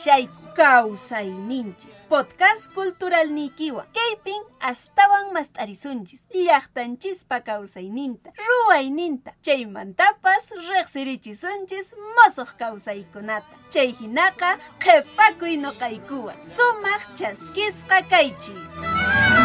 [0.00, 1.94] Llankaypiña kashayku kawsayninchis.
[2.08, 3.86] Podcast cultural nikiwa.
[3.92, 6.22] Kaypin astawan mast'arisunchis.
[6.34, 9.32] Llaqtanchispa kawsayninta, ruwayninta.
[9.42, 13.56] Chaymantapas riqsirichisunchis mosuq kawsaykunata.
[13.70, 16.36] Chay hinaqa qhipakuy noqaykuwan.
[16.44, 18.60] Sumaq chaskisqa kaychis.
[18.80, 19.39] Alillanchu y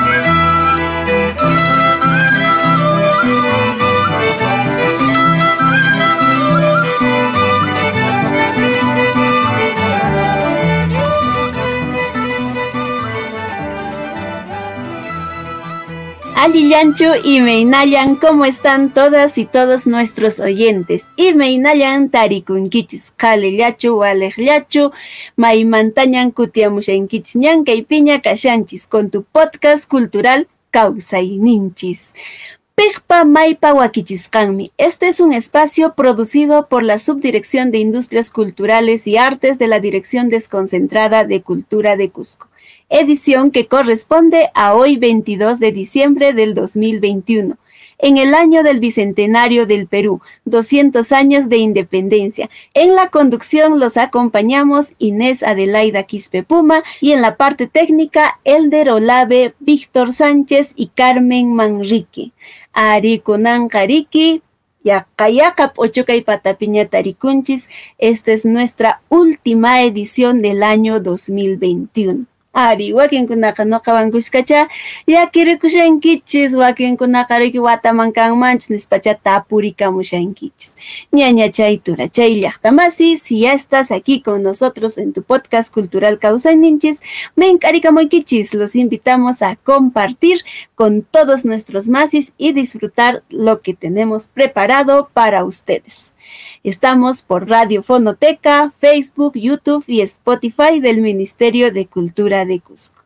[17.41, 21.09] Meinayan, ¿cómo están todas y todos nuestros oyentes?
[21.15, 24.91] Y Meinayan tarikunkichis, Kalillachu, Alejllachu,
[25.37, 27.87] Maimantañan kutiamushenkichis, Ñankay
[28.21, 30.47] kashanchis, con tu podcast cultural
[31.11, 32.13] Ninchis.
[32.75, 34.71] Pigpa Maipa Wakichiskanmi.
[34.77, 39.79] Este es un espacio producido por la Subdirección de Industrias Culturales y Artes de la
[39.79, 42.49] Dirección Desconcentrada de Cultura de Cusco
[42.89, 47.57] edición que corresponde a hoy 22 de diciembre del 2021
[47.97, 52.49] en el año del Bicentenario del Perú, 200 años de independencia.
[52.73, 58.89] En la conducción los acompañamos Inés Adelaida Quispe Puma y en la parte técnica Elder
[58.89, 62.31] Olave, Víctor Sánchez y Carmen Manrique.
[62.73, 64.41] Ari Kunan Kariki,
[64.83, 66.89] Yakayakap Ochukay Patapiña.
[67.97, 72.25] Esta es nuestra última edición del año 2021
[72.55, 74.67] ari wakinkunaqa noqawankushkacha
[75.11, 80.69] llakirikushankichis wakinkunaqa riki wataman kanmanchis nispacha tapurikamushankichis
[81.11, 86.17] ñaña chay tura chay llaqtamasi si ya estás aquí con nosotros en tu podcast cultural
[86.17, 87.01] Causaninchis
[88.09, 90.39] kichis los invitamos a compartir
[90.75, 96.14] con todos nuestros masis y disfrutar lo que tenemos preparado para ustedes.
[96.63, 103.01] Estamos por Radio Fonoteca, Facebook, YouTube y Spotify del Ministerio de Cultura de Cusco.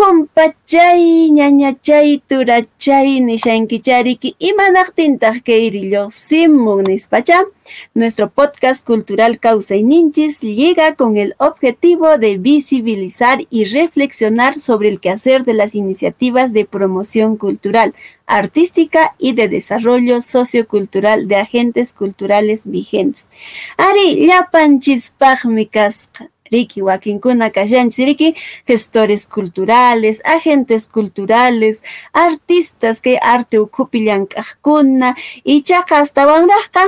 [0.00, 7.44] Compachay, ñañachay, turachay, nishankichariki, imanaqtintaq kayrillo simun nispacha.
[7.92, 14.88] Nuestro podcast cultural Causa y Ninchis llega con el objetivo de visibilizar y reflexionar sobre
[14.88, 17.94] el quehacer de las iniciativas de promoción cultural,
[18.26, 23.28] artística y de desarrollo sociocultural de agentes culturales vigentes.
[23.76, 25.12] Ari, llapanchis
[25.44, 28.34] mi casca riki wakinkuna kashanchis
[28.66, 36.84] gestores culturales, agentes culturales, artistas que arte ukupi llank'aqkuna ichaqa astawanraqqa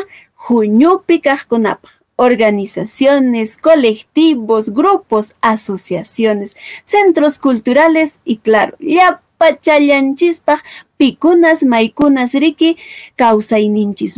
[0.49, 10.55] huñupi kaqkunapaq organizaciones, colectivos, grupos, asociaciones, centros culturales y claro, ya pachallanchispa
[10.99, 12.71] pikunas maykunas riki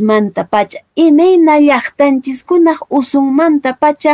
[0.09, 4.13] manta pacha imayna llaqtanchiskunaq usunmanta pacha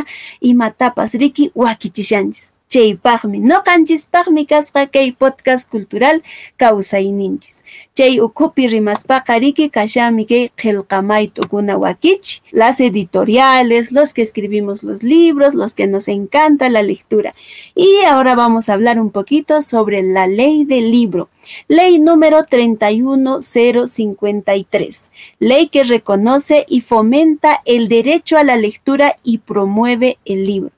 [0.52, 6.18] imatapas riki wakichishanchis chaypaqmi noqanchispaqmi kasqa kay podcast cultural
[6.62, 7.56] kawsayninchis
[7.98, 15.04] chay ukhupi rimaspaqa riki kashami kay qillqamay t'ukuna wakichi las editoriales los que escribimos los
[15.04, 17.34] libros los que nos encanta la lectura.
[17.76, 21.30] Y ahora vamos a hablar un poquito sobre la ley del libro.
[21.68, 30.20] Ley número 31053, ley que reconoce y fomenta el derecho a la lectura y promueve
[30.26, 30.70] el libro.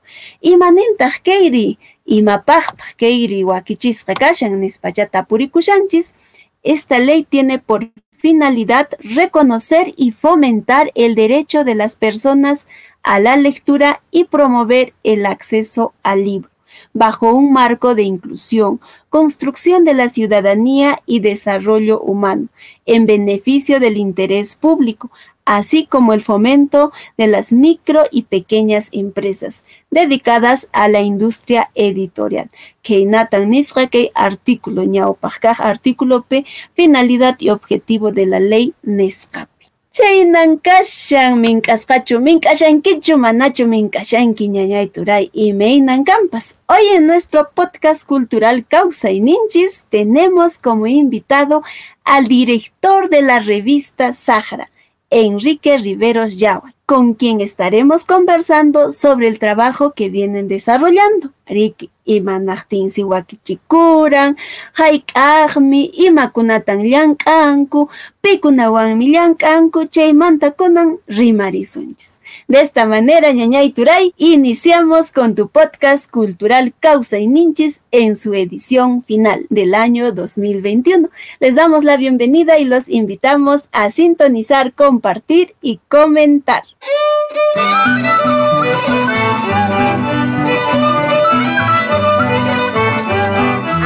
[0.42, 6.16] Imanentaq kayri, imapaqtaq kayri wakichisqa kashan nispachata purikushanchis,
[6.64, 12.68] esta ley tiene por finalidad reconocer y fomentar el derecho de las personas
[13.04, 16.54] a la lectura y promover el acceso al libro
[16.94, 18.80] bajo un marco de inclusión,
[19.10, 22.48] construcción de la ciudadanía y desarrollo humano,
[22.86, 25.12] en beneficio del interés público,
[25.46, 32.50] así como el fomento de las micro y pequeñas empresas dedicadas a la industria editorial.
[32.82, 39.50] Keinatan Nisrake, artículo ñaupajkaj, artículo P, finalidad y objetivo de la ley NESCAP.
[39.94, 46.58] Chaynan kashan mink'asqachu mink'ashankichu manachu mink'ashanki ñañay turay imeynan kampas.
[46.66, 51.62] Hoy en nuestro podcast cultural Causa y Ninchis tenemos como invitado
[52.04, 54.72] al director de la revista Sahara,
[55.14, 61.32] Enrique Riveros Yawa, con quien estaremos conversando sobre el trabajo que vienen desarrollando.
[61.46, 64.38] Riki imanaqtin siwakichikuran,
[64.74, 67.90] hayk'aqmi, imakunatan llank'anku,
[68.22, 72.20] pikunawanmi llank'anku, chaymantakunan rimarisunchis.
[72.48, 78.34] De esta manera, ñañay turay, iniciamos con tu podcast cultural Causa y Ninchis en su
[78.34, 81.10] edición final del año 2021.
[81.40, 86.64] Les damos la bienvenida y los invitamos a sintonizar, compartir y comentar.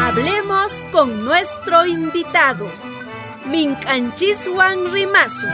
[0.02, 2.68] Hablemos con nuestro invitado,
[3.52, 5.48] Minchanchisuan Rimasu.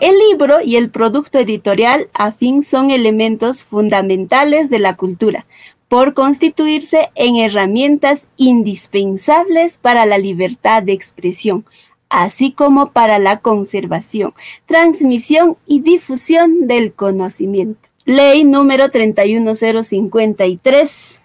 [0.00, 5.44] El libro y el producto editorial afín son elementos fundamentales de la cultura,
[5.88, 11.64] por constituirse en herramientas indispensables para la libertad de expresión,
[12.08, 14.34] así como para la conservación,
[14.66, 17.88] transmisión y difusión del conocimiento.
[18.04, 21.22] Ley número 31053,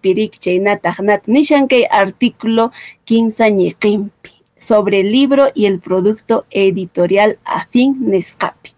[0.00, 2.70] Pirik Chaynatahnat Nishankei, artículo
[3.04, 3.72] 15
[4.62, 8.70] sobre el libro y el producto editorial afín Nescapi.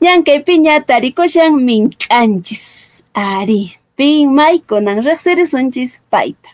[0.00, 6.50] Yankei piña tarikoshan minkanchis, ari, pin may konan reqsirisunchis paita.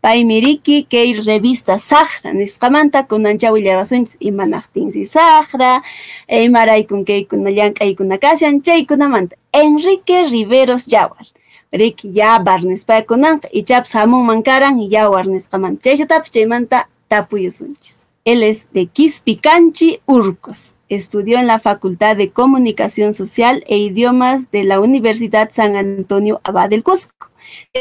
[0.00, 5.82] Paimiriki que revista Sahra, nisqamanta kunanchaw llarasunchis imanaqtinsi Sahra,
[6.28, 11.26] imaraykun kaykuna llank'aykuna kashan chaykunamanta Enrique Riveros Yawar.
[11.72, 15.82] Rick Yabar nispaykunanqa ichapas hamunman karan Yawar nisqamanta.
[15.82, 18.08] Chayshatapas chaymanta tapuyusunchis.
[18.24, 20.74] Él es de Quispicanchi, Urcos.
[20.88, 26.70] Estudió en la Facultad de Comunicación Social e Idiomas de la Universidad San Antonio Abad
[26.70, 27.30] del Cusco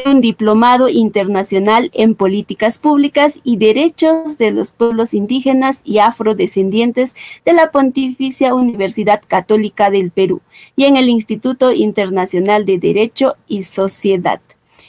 [0.05, 7.15] un diplomado internacional en políticas públicas y derechos de los pueblos indígenas y afrodescendientes
[7.45, 10.41] de la Pontificia Universidad Católica del Perú
[10.75, 14.41] y en el Instituto Internacional de Derecho y Sociedad.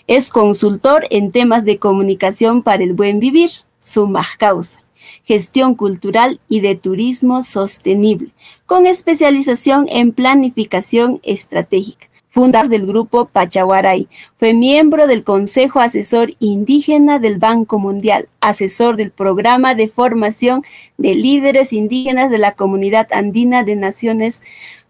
[0.06, 3.50] Es consultor en temas de comunicación para el buen vivir,
[3.84, 4.81] suma causa,
[5.25, 8.32] gestión cultural y de turismo sostenible,
[8.66, 14.08] con especialización en planificación estratégica fundador del grupo Pachaguaray.
[14.40, 20.64] Fue miembro del Consejo Asesor Indígena del Banco Mundial, asesor del Programa de Formación
[20.98, 24.42] de Líderes Indígenas de la Comunidad Andina de Naciones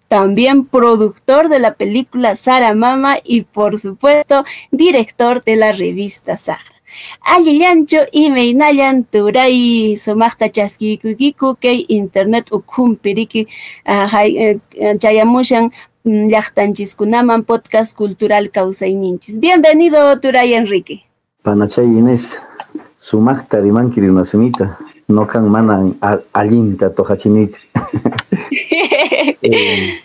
[0.09, 6.74] también productor de la película Sara Mama y por supuesto director de la revista Sara.
[7.21, 13.47] Allillancho y meinayan turay somachta chaskikukiku que internet ukumpiriki
[13.87, 14.59] uh, eh,
[14.99, 15.71] chayamushan
[16.05, 19.41] Mm, llaqtanchiskunaman podcast cultural kawsayninchis.
[19.41, 21.01] Bienvenido, Turay Enrique.
[21.43, 22.39] Panachay Inés,
[22.99, 24.77] sumaqta rimanki rimasimita,
[25.09, 25.97] no kan manan
[26.35, 27.57] allinta tojachinit.
[29.41, 29.97] eh,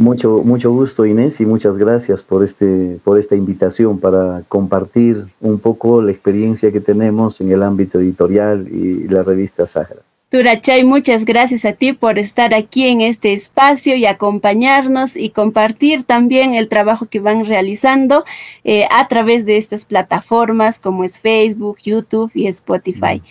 [0.00, 5.58] mucho, mucho gusto Inés y muchas gracias por, este, por esta invitación para compartir un
[5.60, 10.00] poco la experiencia que tenemos en el ámbito editorial y la revista Sahara.
[10.30, 16.04] Turachay, muchas gracias a ti por estar aquí en este espacio y acompañarnos y compartir
[16.04, 18.24] también el trabajo que van realizando
[18.62, 23.22] eh, a través de estas plataformas como es Facebook, YouTube y Spotify.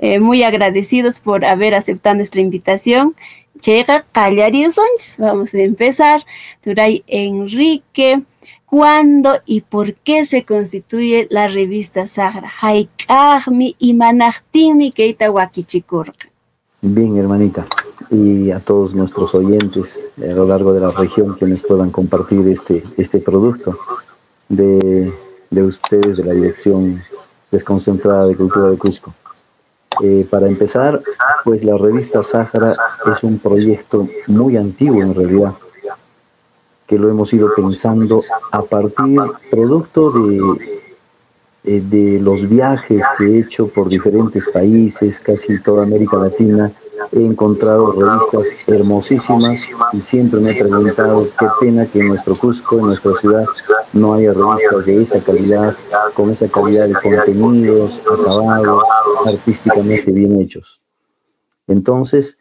[0.00, 3.14] Eh, muy agradecidos por haber aceptado nuestra invitación.
[3.64, 4.04] Llega
[5.18, 6.24] Vamos a empezar.
[6.62, 8.22] Turay Enrique.
[8.66, 12.52] ¿Cuándo y por qué se constituye la revista Sagra?
[12.60, 16.28] Haikagmi y Manachtimi Keita Wakichikurka.
[16.82, 17.66] Bien, hermanita,
[18.10, 22.84] y a todos nuestros oyentes a lo largo de la región quienes puedan compartir este,
[22.96, 23.76] este producto
[24.48, 25.12] de,
[25.50, 26.98] ustedes de la Dirección
[27.50, 29.12] Desconcentrada de Cultura de Cusco.
[30.02, 31.00] Eh, para empezar,
[31.44, 32.76] pues la revista Sáhara
[33.12, 35.54] es un proyecto muy antiguo en realidad,
[36.86, 40.78] que lo hemos ido pensando a partir, producto de
[41.64, 46.72] eh, de los viajes que he hecho por diferentes países, casi toda América Latina,
[47.12, 52.78] he encontrado revistas hermosísimas y siempre me he preguntado qué pena que en nuestro Cusco,
[52.78, 53.44] en nuestra ciudad,
[53.98, 55.76] no haya revistas de esa calidad,
[56.14, 58.82] con esa calidad de contenidos, acabados,
[59.26, 60.80] artísticamente bien hechos.
[61.66, 62.38] Entonces,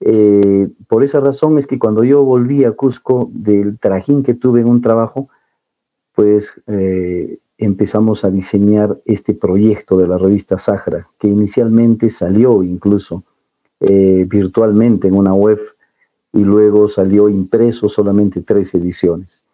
[0.00, 4.60] eh, por esa razón es que cuando yo volví a Cusco del trajín que tuve
[4.60, 5.28] en un trabajo,
[6.14, 13.24] pues eh, empezamos a diseñar este proyecto de la revista Sahara, que inicialmente salió incluso
[13.80, 15.60] eh, virtualmente en una web
[16.32, 19.44] y luego salió impreso solamente tres ediciones.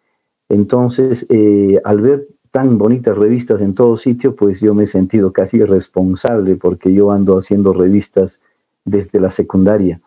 [0.49, 5.31] Entonces, eh, al ver tan bonitas revistas en todo sitio, pues yo me he sentido
[5.31, 8.41] casi responsable porque yo ando haciendo revistas
[8.85, 9.99] desde la secundaria.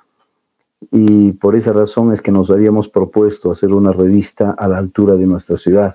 [0.90, 5.14] Y por esa razón es que nos habíamos propuesto hacer una revista a la altura
[5.16, 5.94] de nuestra ciudad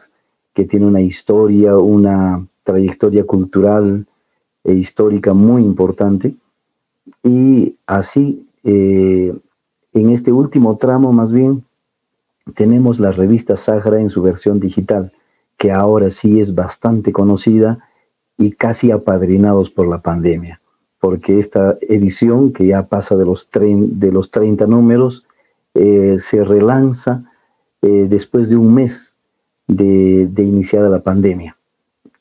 [0.53, 4.05] que tiene una historia, una trayectoria cultural
[4.63, 6.35] e histórica muy importante.
[7.23, 9.33] Y así, eh,
[9.93, 11.63] en este último tramo más bien,
[12.53, 15.11] tenemos la revista Sahara en su versión digital,
[15.57, 17.79] que ahora sí es bastante conocida
[18.37, 20.59] y casi apadrinados por la pandemia,
[20.99, 25.25] porque esta edición, que ya pasa de los, de los 30 números,
[25.73, 27.23] eh, se relanza
[27.81, 29.15] eh, después de un mes
[29.67, 31.55] de, iniciada la pandemia.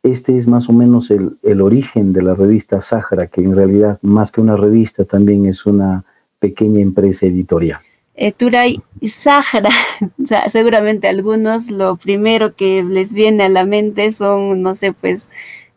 [0.03, 3.99] Este es más o menos el, el origen de la revista Sahara, que en realidad
[4.03, 6.05] más que una revista también es una
[6.39, 7.81] pequeña empresa editorial.
[8.17, 9.71] Eh, Turay Sahara,
[10.49, 15.29] seguramente algunos lo primero que les viene a la mente son, no sé, pues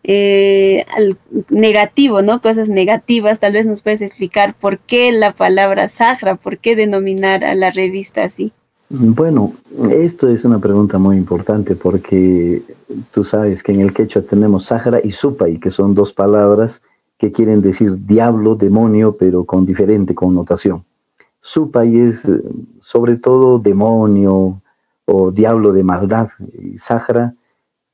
[0.04, 0.86] eh,
[1.50, 2.42] negativo, ¿no?
[2.42, 3.40] Cosas negativas.
[3.40, 7.72] Tal vez nos puedes explicar por qué la palabra Sahara, por qué denominar a la
[7.72, 8.54] revista así.
[8.90, 9.52] Bueno,
[9.92, 12.62] esto es una pregunta muy importante porque
[13.12, 16.82] tú sabes que en el quechua tenemos Sahara y Supay, que son dos palabras
[17.18, 20.84] que quieren decir diablo, demonio, pero con diferente connotación.
[21.48, 22.42] Supay es eh,
[22.82, 24.62] sobre todo demonio
[25.06, 26.28] o diablo de maldad.
[26.78, 27.36] Sahara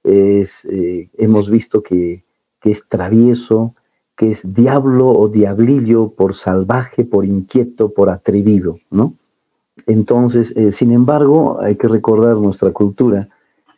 [0.04, 2.24] es, eh, hemos visto que,
[2.64, 3.76] es travieso,
[4.16, 9.14] que es diablo o diablillo por salvaje, por inquieto, por atrevido, ¿no?
[9.86, 13.30] Entonces, eh, sin embargo, hay que recordar nuestra cultura.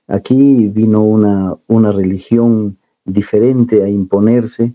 [0.08, 4.72] Aquí vino una, religión diferente a imponerse,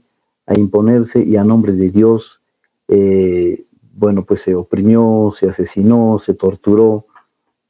[0.46, 2.40] a imponerse y a nombre de Dios,
[3.92, 7.06] bueno, pues se oprimió, se asesinó, se torturó,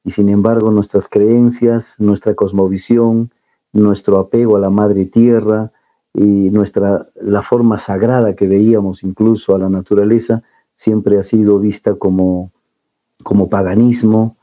[0.05, 3.31] y sin embargo nuestras creencias, nuestra cosmovisión,
[3.73, 5.71] nuestro apego a la madre tierra
[6.15, 10.43] y nuestra, la forma sagrada que veíamos incluso a la naturaleza
[10.75, 12.51] siempre ha sido vista como,
[13.23, 14.37] como paganismo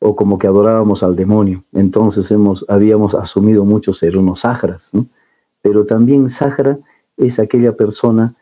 [0.00, 1.64] o como que adorábamos al demonio.
[1.72, 4.92] Entonces hemos, habíamos asumido mucho ser unos sagras,
[5.62, 6.78] pero también sagra
[7.16, 8.34] es aquella persona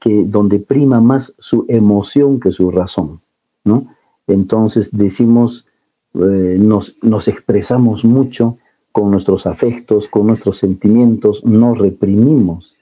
[0.00, 3.20] que donde prima más su emoción que su razón,
[3.64, 3.86] ¿no?
[4.26, 5.66] Entonces decimos,
[6.14, 8.58] eh, nos, nos expresamos mucho
[8.92, 12.76] con nuestros afectos, con nuestros sentimientos, no reprimimos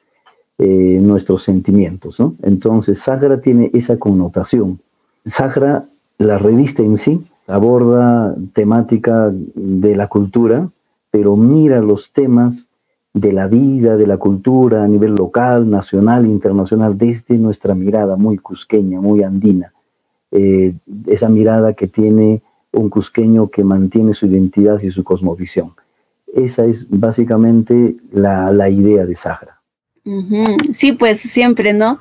[0.58, 2.20] eh, nuestros sentimientos.
[2.20, 2.34] ¿no?
[2.42, 4.80] Entonces, Sagra tiene esa connotación.
[5.24, 5.86] Sagra,
[6.18, 10.68] la revista en sí, aborda temática de la cultura,
[11.10, 12.68] pero mira los temas
[13.12, 18.38] de la vida, de la cultura a nivel local, nacional, internacional, desde nuestra mirada muy
[18.38, 19.72] cusqueña, muy andina.
[20.30, 20.74] Eh,
[21.06, 25.72] esa mirada que tiene un cusqueño que mantiene su identidad y su cosmovisión.
[26.32, 29.60] Esa es básicamente la, la idea de Sahara.
[30.72, 31.98] Sí, pues siempre, ¿no?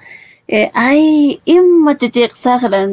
[0.52, 1.40] Eh, ay,
[2.34, 2.88] Sahara,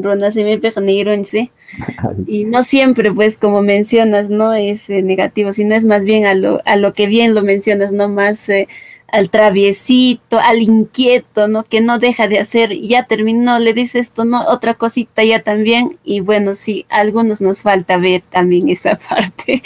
[1.25, 1.50] ¿sí?
[2.26, 4.52] Y no siempre, pues, como mencionas, ¿no?
[4.52, 7.92] Es eh, negativo, sino es más bien a lo, a lo que bien lo mencionas,
[7.92, 8.10] ¿no?
[8.10, 8.68] Más eh,
[9.08, 11.64] al traviesito, al inquieto, ¿no?
[11.64, 14.44] Que no deja de hacer, ya terminó, le dice esto, ¿no?
[14.46, 19.62] Otra cosita ya también, y bueno, sí, a algunos nos falta ver también esa parte.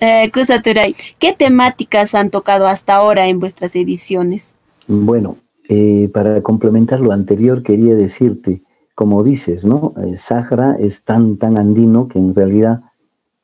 [0.00, 4.56] Eh, Kusaturay, ¿qué temáticas han tocado hasta ahora en vuestras ediciones?
[4.88, 5.36] Bueno,
[5.68, 8.62] eh, para complementar lo anterior, quería decirte,
[8.94, 9.94] como dices, ¿no?
[10.02, 12.82] Eh, Sahara es tan, tan andino que en realidad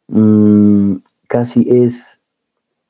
[0.08, 0.96] mm,
[1.26, 2.18] casi es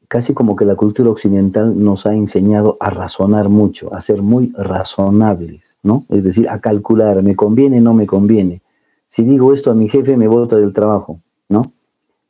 [0.09, 4.53] casi como que la cultura occidental nos ha enseñado a razonar mucho, a ser muy
[4.57, 6.05] razonables, ¿no?
[6.09, 8.63] Es decir, a calcular, me conviene, no me conviene.
[9.07, 11.21] Si digo esto a mi jefe, me bota del trabajo.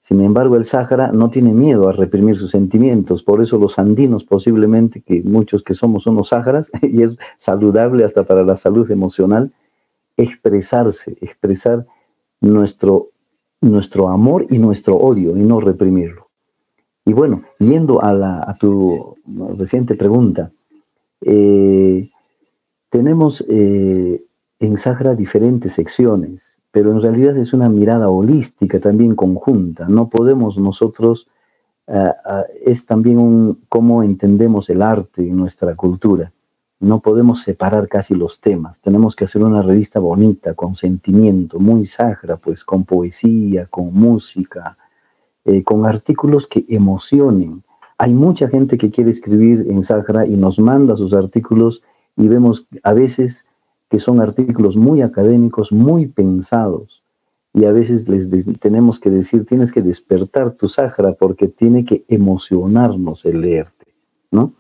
[0.09, 4.25] Sin embargo, el Sáhara no tiene miedo a reprimir sus sentimientos, por eso los andinos
[4.25, 9.53] posiblemente, que muchos que somos unos sáharas, y es saludable hasta para la salud emocional,
[10.17, 11.85] expresarse, expresar
[12.41, 13.09] nuestro,
[13.61, 16.29] nuestro amor y nuestro odio y no reprimirlo.
[17.05, 19.15] Y bueno, yendo a, tu
[19.59, 20.51] reciente pregunta,
[21.21, 22.09] eh,
[22.89, 24.23] tenemos eh,
[24.59, 29.87] en Sahara diferentes secciones, pero en realidad es una mirada holística también conjunta.
[29.89, 31.29] No podemos nosotros,
[31.87, 32.13] eh,
[32.65, 36.31] es también un, cómo entendemos el arte en nuestra cultura.
[36.81, 38.81] No podemos separar casi los temas.
[38.81, 44.77] Tenemos que hacer una revista bonita, con sentimiento, muy sagra, pues con poesía, con música,
[45.45, 47.65] eh, con artículos que emocionen.
[47.97, 51.83] Hay mucha gente que quiere escribir en Sahara y nos manda sus artículos
[52.17, 53.48] y vemos a veces
[53.89, 57.03] que son artículos muy académicos, muy pensados.
[57.55, 58.29] Y a veces les
[58.61, 63.87] tenemos que decir, tienes que despertar tu Sahara porque tiene que emocionarnos el leerte,
[64.31, 64.53] ¿no?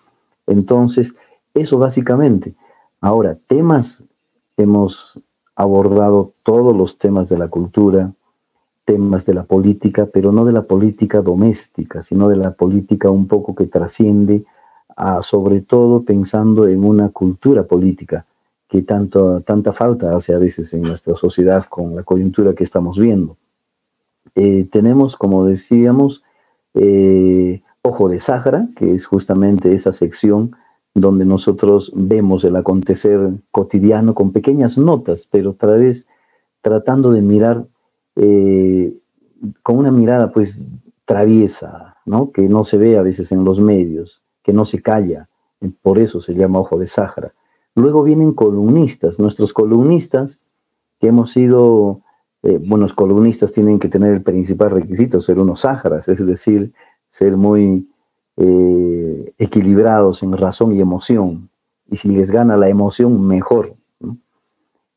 [0.47, 1.15] Entonces,
[1.55, 2.55] eso básicamente.
[3.01, 4.03] Ahora, temas,
[4.57, 5.21] hemos
[5.55, 8.13] abordado todos los temas de la cultura,
[8.85, 13.29] temas de la política, pero no de la política doméstica, sino de la política un
[13.29, 14.45] poco que trasciende,
[15.21, 18.25] sobre todo pensando en una cultura política
[18.69, 22.99] que tanto, tanta falta hace a veces en nuestra sociedad con la coyuntura que estamos
[22.99, 23.37] viendo.
[24.35, 26.23] Eh, tenemos, como decíamos,
[26.75, 30.53] eh, Ojo de Sáhara, que es justamente esa sección
[30.95, 33.19] donde nosotros vemos el acontecer
[33.51, 36.07] cotidiano con pequeñas notas, pero otra vez
[36.61, 37.65] tratando de mirar
[38.17, 38.95] eh,
[39.63, 40.61] con una mirada pues
[41.05, 42.31] traviesa, ¿no?
[42.31, 45.29] que no se ve a veces en los medios, que no se calla,
[45.83, 47.33] por eso se llama Ojo de Sáhara.
[47.79, 50.41] Luego vienen columnistas, nuestros columnistas,
[51.01, 52.01] que hemos sido,
[52.43, 56.73] eh, buenos columnistas tienen que tener el principal requisito, ser unos sáharas, es decir,
[57.09, 57.89] ser muy
[58.37, 61.51] eh, equilibrados en razón y emoción.
[61.89, 63.75] Y si les gana la emoción, mejor.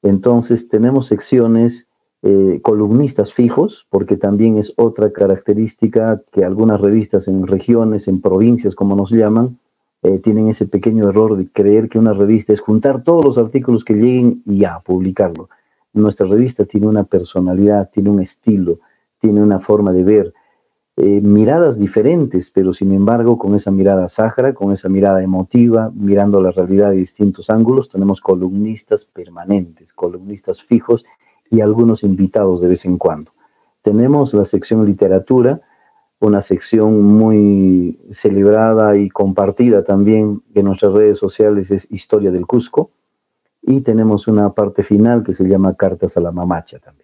[0.02, 1.88] Entonces tenemos secciones
[2.24, 8.74] eh, columnistas fijos, porque también es otra característica que algunas revistas en regiones, en provincias,
[8.74, 9.60] como nos llaman,
[10.04, 13.86] eh, tienen ese pequeño error de creer que una revista es juntar todos los artículos
[13.86, 15.50] que lleguen y ya, publicarlo.
[15.94, 18.80] Nuestra revista tiene una personalidad, tiene un estilo,
[19.20, 20.34] tiene una forma de ver,
[20.98, 26.42] eh, miradas diferentes, pero sin embargo con esa mirada sáhara, con esa mirada emotiva, mirando
[26.42, 31.06] la realidad de distintos ángulos, tenemos columnistas permanentes, columnistas fijos
[31.50, 33.32] y algunos invitados de vez en cuando.
[33.82, 35.62] Tenemos la sección literatura,
[36.22, 42.92] una sección muy celebrada y compartida también en nuestras redes sociales es Historia del Cusco
[43.62, 47.02] y tenemos una parte final que se llama Cartas a la Mamacha también.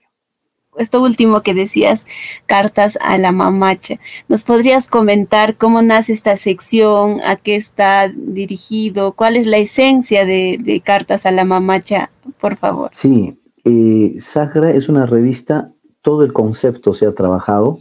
[0.77, 2.05] Esto último que decías,
[2.45, 9.13] Cartas a la Mamacha, ¿nos podrías comentar cómo nace esta sección, a qué está dirigido,
[9.13, 12.91] cuál es la esencia de, Cartas a la Mamacha, por favor?
[12.93, 15.71] Sí, eh, Sagra es una revista,
[16.03, 17.79] todo el concepto se ha trabajado,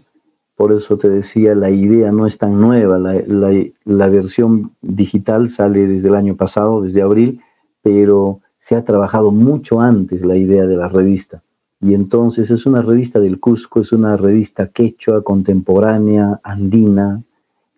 [0.57, 6.09] por eso te decía, la idea no es tan nueva, la, versión digital sale desde
[6.09, 7.41] el año pasado, desde abril,
[7.83, 11.43] pero se ha trabajado mucho antes la idea de la revista.
[11.81, 17.23] Y entonces es una revista del Cusco, es una revista quechua, contemporánea, andina,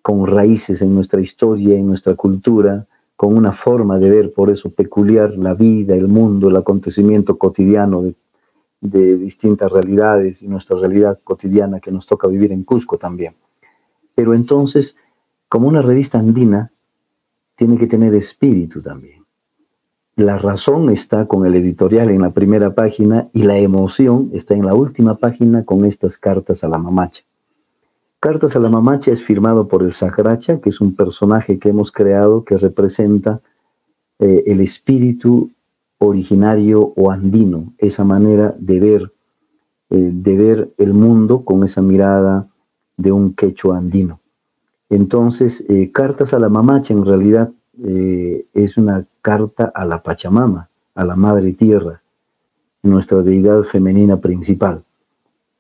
[0.01, 2.87] con raíces en nuestra historia, en nuestra cultura,
[3.17, 8.03] con una forma de ver por eso peculiar la vida, el mundo, el acontecimiento cotidiano
[8.03, 8.15] de,
[8.81, 13.35] distintas realidades y nuestra realidad cotidiana que nos toca vivir en Cusco también.
[14.15, 14.97] Pero entonces,
[15.49, 16.71] como una revista andina,
[17.57, 19.25] tiene que tener espíritu también.
[20.17, 24.67] La razón está con el editorial en la primera página y la emoción está en
[24.67, 27.23] la última página con estas cartas a la mamacha.
[28.21, 31.93] Cartas a la Mamacha es firmado por el Saharacha, que es un personaje que hemos
[31.93, 33.41] creado que representa
[34.19, 35.53] eh, el espíritu
[35.99, 39.13] originario o andino, esa manera de ver,
[39.91, 42.47] eh, de ver el mundo con esa mirada
[42.97, 44.21] de un quechua andino.
[44.91, 51.05] Entonces, eh, Cartas a la Mamacha en realidad es una carta a la Pachamama, a
[51.05, 52.03] la Madre Tierra,
[52.83, 54.83] nuestra deidad femenina principal.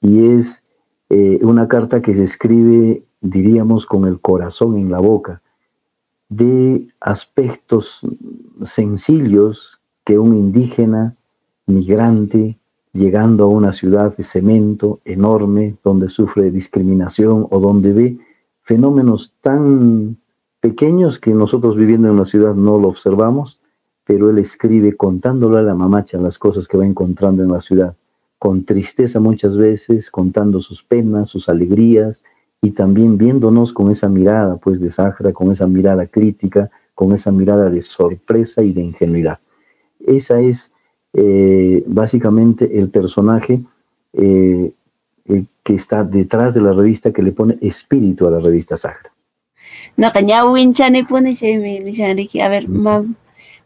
[0.00, 0.62] Y es
[1.10, 5.40] eh, una carta que se escribe, diríamos, con el corazón en la boca,
[6.28, 8.00] de aspectos
[8.64, 9.77] sencillos
[10.08, 11.14] que un indígena
[11.66, 12.56] migrante
[12.94, 18.18] llegando a una ciudad de cemento enorme donde sufre discriminación o donde ve
[18.62, 20.16] fenómenos tan
[20.60, 23.60] pequeños que nosotros viviendo en la ciudad no lo observamos,
[24.06, 27.94] pero él escribe contándole a la mamacha las cosas que va encontrando en la ciudad
[28.38, 32.24] con tristeza muchas veces, contando sus penas, sus alegrías
[32.62, 37.30] y también viéndonos con esa mirada pues de Sahara, con esa mirada crítica, con esa
[37.30, 39.38] mirada de sorpresa y de ingenuidad.
[40.08, 40.72] Esa es
[41.12, 43.60] eh, básicamente el personaje
[44.12, 44.72] eh,
[45.26, 49.10] eh, que está detrás de la revista que le pone espíritu a la revista Sahara.
[49.96, 50.12] No, a
[52.48, 52.68] ver,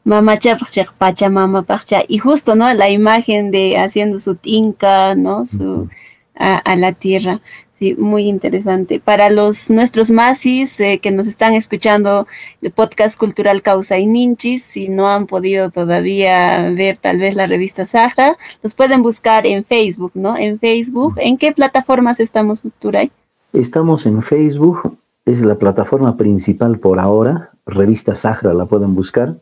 [0.05, 0.59] Mamacha
[0.98, 2.72] Pachamama Pacha, y justo, ¿no?
[2.74, 5.46] La imagen de haciendo su tinca, ¿no?
[5.46, 5.88] Su,
[6.35, 7.40] a, la tierra.
[7.82, 9.00] Sí, muy interesante.
[9.00, 12.28] Para los nuestros masis eh, que nos están escuchando,
[12.60, 17.48] el podcast cultural Causa y Ninchis, si no han podido todavía ver tal vez la
[17.48, 20.36] revista Saja, los pueden buscar en Facebook, ¿no?
[20.36, 21.14] En Facebook.
[21.16, 23.10] ¿En qué plataformas estamos, Turay?
[23.52, 27.50] Estamos en Facebook, es la plataforma principal por ahora.
[27.66, 29.34] Revista Sahara la pueden buscar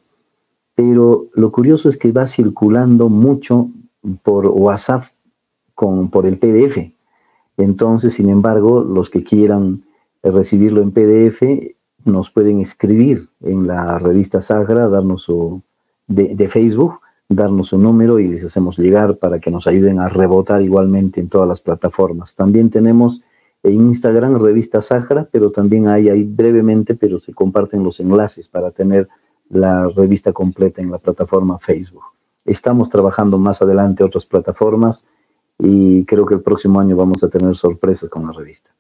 [0.77, 3.69] pero lo curioso es que va circulando mucho
[4.23, 5.05] por WhatsApp
[5.75, 7.00] con, por el PDF.
[7.61, 9.83] Entonces, sin embargo, los que quieran
[10.23, 11.43] recibirlo en PDF
[12.05, 15.63] nos pueden escribir en la revista Sagra, darnos su,
[16.07, 20.63] de, Facebook, darnos su número y les hacemos llegar para que nos ayuden a rebotar
[20.63, 22.35] igualmente en todas las plataformas.
[22.35, 23.23] También tenemos
[23.63, 28.71] en Instagram revista Sagra, pero también hay ahí brevemente, pero se comparten los enlaces para
[28.71, 29.09] tener
[29.51, 32.05] la revista completa en la plataforma Facebook.
[32.45, 35.05] Estamos trabajando más adelante otras plataformas
[35.61, 38.71] y creo que el próximo año vamos a tener sorpresas con la revista.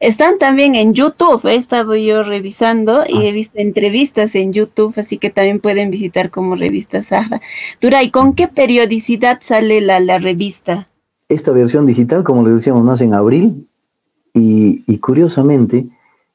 [0.00, 3.24] Están también en YouTube, he estado yo revisando y ah.
[3.24, 7.40] he visto entrevistas en YouTube, así que también pueden visitar como revista Saja.
[7.80, 10.88] Duray, ¿con qué periodicidad sale la, la revista?
[11.28, 13.68] esta versión digital, como les decíamos, nace en abril
[14.32, 15.86] y, curiosamente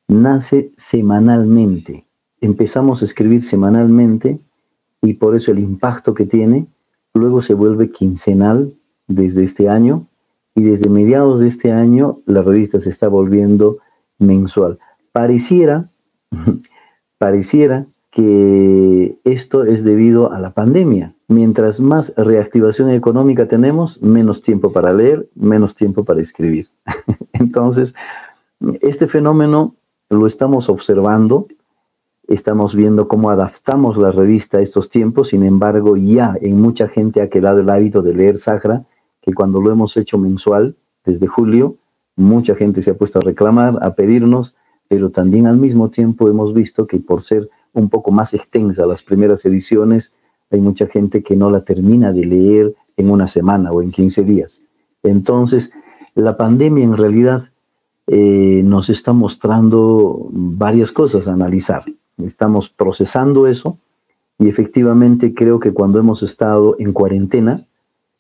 [0.08, 2.06] nace semanalmente.
[2.42, 4.40] Empezamos a escribir semanalmente
[5.02, 6.66] y por eso el impacto que tiene,
[7.14, 8.74] luego se vuelve quincenal
[9.10, 10.06] desde este año
[10.56, 13.80] y desde mediados de este año la revista se está volviendo
[14.20, 14.80] mensual.
[15.12, 15.90] Pareciera,
[17.18, 21.14] pareciera que esto es debido a la pandemia.
[21.28, 26.68] Mientras más reactivación económica tenemos, menos tiempo para leer, menos tiempo para escribir.
[27.34, 27.94] Entonces,
[28.82, 29.76] este fenómeno
[30.10, 31.48] lo estamos observando,
[32.28, 37.22] estamos viendo cómo adaptamos la revista a estos tiempos, sin embargo, ya en mucha gente
[37.22, 38.84] ha quedado el hábito de leer Sagra,
[39.22, 41.76] que cuando lo hemos hecho mensual, desde julio,
[42.16, 44.56] mucha gente se ha puesto a reclamar, a pedirnos,
[44.88, 49.04] pero también al mismo tiempo hemos visto que por ser un poco más extensa las
[49.04, 50.12] primeras ediciones,
[50.52, 54.24] hay mucha gente que no la termina de leer en una semana o en 15
[54.24, 54.64] días.
[55.04, 55.72] Entonces,
[56.16, 57.44] la pandemia en realidad
[58.08, 61.84] eh, nos está mostrando varias cosas a analizar.
[62.18, 63.78] Estamos procesando eso
[64.40, 67.66] y efectivamente creo que cuando hemos estado en cuarentena,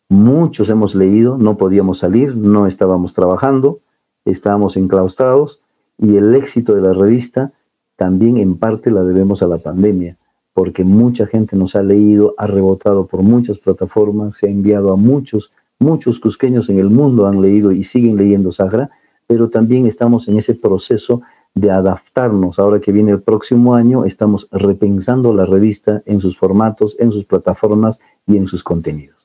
[0.10, 3.80] muchos hemos leído, no podíamos salir, no estábamos trabajando,
[4.26, 5.62] estábamos enclaustrados
[5.98, 7.52] y el éxito de la revista
[7.96, 10.18] también en parte la debemos a la pandemia,
[10.54, 14.96] porque mucha gente nos ha leído, ha rebotado por muchas plataformas, se ha enviado a
[14.96, 18.90] muchos, muchos cusqueños en el mundo han leído y siguen leyendo Sagra,
[19.28, 21.22] pero también estamos en ese proceso
[21.54, 22.58] de adaptarnos.
[22.58, 27.26] Ahora que viene el próximo año, estamos repensando la revista en sus formatos, en sus
[27.26, 29.19] plataformas y en sus contenidos.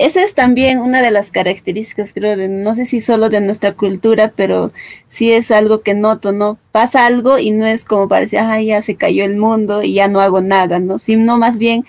[0.00, 3.74] Esa es también una de las características, creo, de, no sé si solo de nuestra
[3.74, 4.72] cultura, pero
[5.08, 6.58] sí es algo que noto, ¿no?
[6.72, 10.08] Pasa algo y no es como parece, ay, ya se cayó el mundo y ya
[10.08, 10.98] no hago nada, ¿no?
[10.98, 11.84] Sino más bien,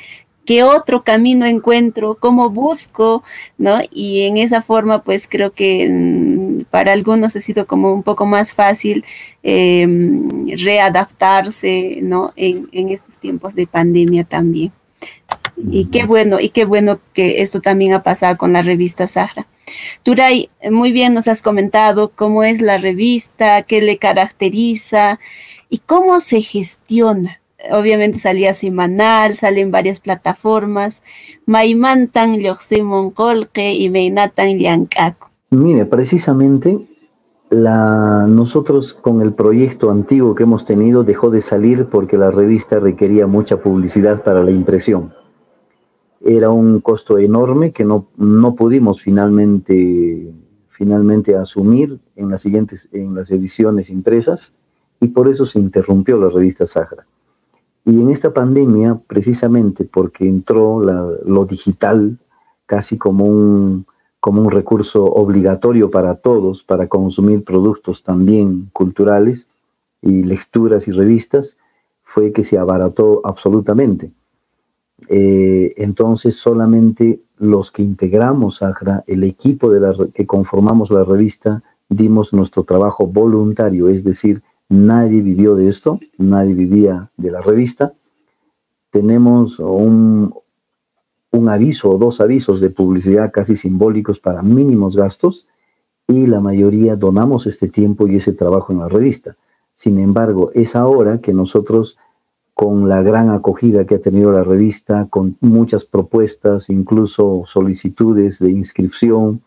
[0.45, 2.17] ¿qué otro camino encuentro?
[2.19, 3.24] ¿Cómo busco?
[3.58, 3.80] ¿No?
[3.91, 8.26] Y en esa forma, pues creo que mm, para algunos ha sido como un poco
[8.26, 9.06] más fácil
[9.41, 12.34] em, readaptarse, ¿no?
[12.36, 14.74] En estos tiempos de pandemia también.
[15.69, 19.47] Y qué bueno, y qué bueno que esto también ha pasado con la revista Sahara.
[20.04, 25.19] Turay, muy bien nos has comentado cómo es la revista, qué le caracteriza
[25.69, 27.39] y cómo se gestiona.
[27.71, 31.04] Obviamente salía semanal, salen varias plataformas.
[31.45, 32.39] Maimantan,
[33.13, 34.88] Kolke y Meinatan.
[35.52, 36.80] Mire, precisamente
[37.52, 42.80] la, nosotros con el proyecto antiguo que hemos tenido dejó de salir porque la revista
[42.80, 45.13] requería mucha publicidad para la impresión
[46.23, 50.31] era un costo enorme que no, no pudimos finalmente,
[50.69, 54.53] finalmente asumir en las siguientes en las ediciones impresas
[54.99, 57.05] y por eso se interrumpió la revista Sahara.
[57.84, 62.17] Y en esta pandemia, precisamente porque entró lo digital
[62.67, 63.86] casi como un,
[64.19, 69.47] como un recurso obligatorio para todos, para consumir productos también culturales
[70.01, 71.57] y lecturas y revistas,
[72.03, 74.12] fue que se abarató absolutamente.
[75.07, 81.63] Eh, entonces solamente los que integramos AGRA, el equipo de la, que conformamos la revista,
[81.89, 87.93] dimos nuestro trabajo voluntario, es decir, nadie vivió de esto, nadie vivía de la revista.
[88.91, 90.33] Tenemos un,
[91.31, 95.47] un aviso o dos avisos de publicidad casi simbólicos para mínimos gastos
[96.07, 99.35] y la mayoría donamos este tiempo y ese trabajo en la revista.
[99.73, 101.97] Sin embargo, es ahora que nosotros
[102.62, 108.52] con la gran acogida que ha tenido la revista, con muchas propuestas, incluso solicitudes de
[108.52, 109.41] inscripción,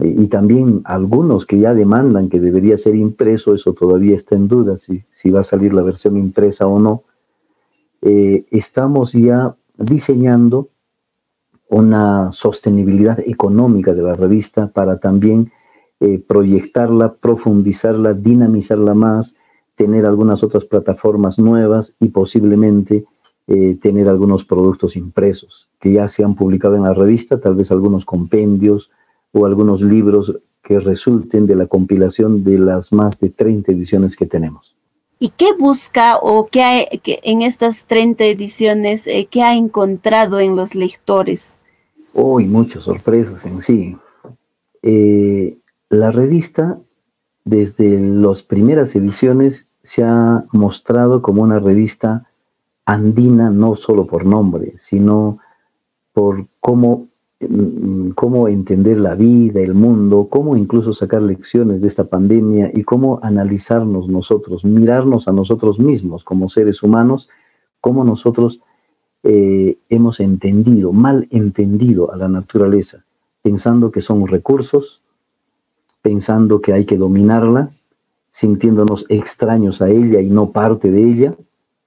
[0.00, 4.48] eh, y también algunos que ya demandan que debería ser impreso, eso todavía está en
[4.48, 7.04] duda si, si va a salir la versión impresa o no.
[8.00, 10.66] Eh, estamos ya diseñando
[11.68, 15.52] una sostenibilidad económica de la revista para también
[16.00, 19.36] eh, proyectarla, profundizarla, dinamizarla más,
[19.82, 23.04] tener algunas otras plataformas nuevas y posiblemente
[23.48, 27.72] eh, tener algunos productos impresos que ya se han publicado en la revista, tal vez
[27.72, 28.90] algunos compendios
[29.32, 34.26] o algunos libros que resulten de la compilación de las más de 30 ediciones que
[34.26, 34.76] tenemos.
[35.18, 40.54] ¿Y qué busca o qué hay en estas 30 ediciones, eh, qué ha encontrado en
[40.54, 41.58] los lectores?
[42.14, 43.96] Hoy muchas sorpresas en sí.
[44.82, 46.78] Eh, la revista
[47.44, 52.26] desde las primeras ediciones se ha mostrado como una revista
[52.84, 55.38] andina, no solo por nombre, sino
[56.12, 57.08] por cómo,
[57.40, 62.82] mm, cómo entender la vida, el mundo, cómo incluso sacar lecciones de esta pandemia y
[62.84, 67.28] cómo analizarnos nosotros, mirarnos a nosotros mismos como seres humanos,
[67.80, 68.60] cómo nosotros
[69.22, 73.04] eh, hemos entendido, mal entendido a la naturaleza
[73.42, 75.00] pensando que son recursos,
[76.00, 77.70] pensando que hay que dominarla,
[78.32, 81.34] sintiéndonos extraños a ella y no parte de ella,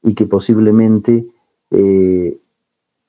[0.04, 1.26] y que posiblemente
[1.72, 2.38] eh,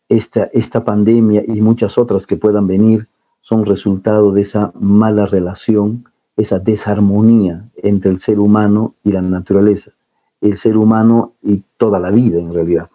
[0.08, 3.06] esta, esta pandemia y muchas otras que puedan venir
[3.42, 6.04] son resultado de esa mala relación,
[6.36, 9.92] esa desarmonía entre el ser humano y la naturaleza,
[10.40, 12.88] el ser humano y toda la vida en realidad.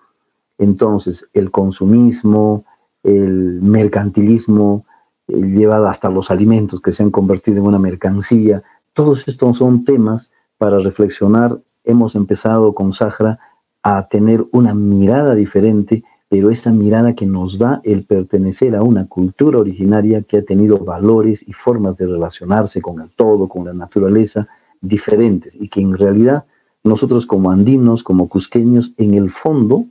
[0.58, 2.65] Entonces, el consumismo,
[3.04, 4.86] el mercantilismo,
[5.27, 8.62] llevado hasta los alimentos que se han convertido en una mercancía,
[8.93, 11.58] todos estos son temas para reflexionar.
[11.84, 13.39] Hemos empezado con Sahara
[13.84, 19.08] a tener una mirada diferente, pero esa mirada que nos da el pertenecer a una
[19.08, 23.73] cultura originaria que ha tenido valores y formas de relacionarse con el todo, con la
[23.73, 24.47] naturaleza,
[24.82, 26.45] diferentes, y que en realidad
[26.84, 29.86] nosotros como andinos, como cusqueños, en el fondo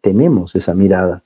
[0.00, 1.22] tenemos esa mirada,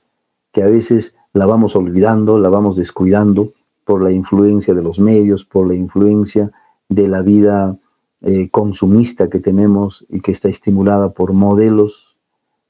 [0.51, 3.51] que a veces la vamos olvidando, la vamos descuidando
[3.85, 6.51] por la influencia de los medios, por la influencia
[6.89, 7.77] de la vida
[8.21, 12.17] eh, consumista que tenemos y que está estimulada por modelos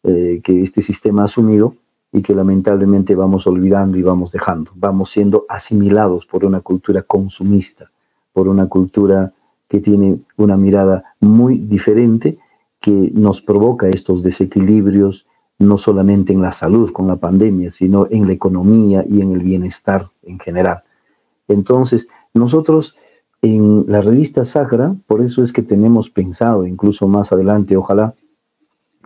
[0.03, 1.75] eh, que este sistema ha asumido
[2.12, 4.71] y que lamentablemente vamos olvidando y vamos dejando.
[4.75, 7.91] Vamos siendo asimilados por una cultura consumista,
[8.34, 9.34] por una cultura
[9.67, 12.38] que tiene una mirada muy diferente
[12.80, 15.25] que nos provoca estos desequilibrios,
[15.60, 19.39] no solamente en la salud con la pandemia, sino en la economía y en el
[19.39, 20.84] bienestar en general.
[21.47, 22.95] Entonces, nosotros
[23.41, 28.15] en la revista Sahara, por eso es que tenemos pensado, incluso más adelante, ojalá,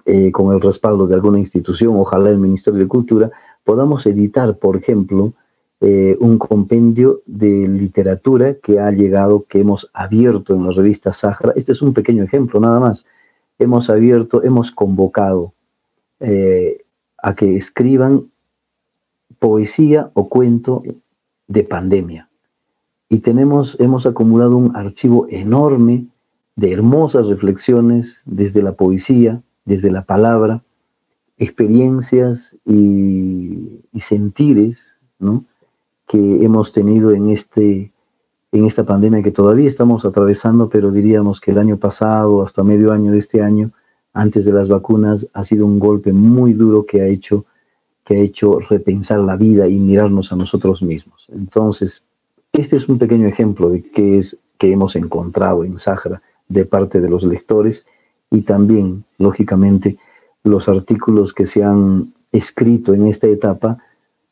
[0.06, 3.32] eh, con el respaldo de alguna institución, ojalá el Ministerio de Cultura,
[3.64, 5.34] podamos editar, por ejemplo,
[5.82, 11.54] eh, un compendio de literatura que ha llegado, que hemos abierto en la revista Sahara.
[11.56, 13.06] Este es un pequeño ejemplo, nada más.
[13.60, 15.54] Hemos abierto, hemos convocado
[16.20, 16.84] eh,
[17.18, 18.26] a que escriban
[19.40, 20.84] poesía o cuento
[21.48, 22.31] de pandemia
[23.12, 26.06] y tenemos, hemos acumulado un archivo enorme
[26.56, 30.62] de hermosas reflexiones desde la poesía, desde la palabra,
[31.38, 35.02] experiencias y, sentires
[36.08, 37.92] que hemos tenido en, este,
[38.54, 42.94] en esta pandemia que todavía estamos atravesando, pero diríamos que el año pasado, hasta medio
[42.94, 43.72] año de este año,
[44.14, 47.44] antes de las vacunas, ha sido un golpe muy duro que ha hecho,
[48.06, 51.28] que ha hecho repensar la vida y mirarnos a nosotros mismos.
[51.30, 52.04] Entonces,
[52.54, 57.00] este es un pequeño ejemplo de qué es que hemos encontrado en Sahara de parte
[57.00, 57.86] de los lectores
[58.30, 59.98] y también, lógicamente,
[60.44, 63.78] los artículos que se han escrito en esta etapa